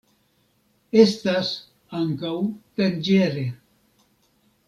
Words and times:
Estas 1.01 1.51
ankaŭ 1.99 2.33
danĝere. 2.81 3.47